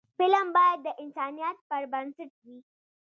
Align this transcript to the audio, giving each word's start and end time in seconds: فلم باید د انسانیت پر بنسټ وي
فلم 0.17 0.47
باید 0.55 0.79
د 0.83 0.87
انسانیت 1.03 1.57
پر 1.69 1.83
بنسټ 1.91 2.31
وي 2.45 2.57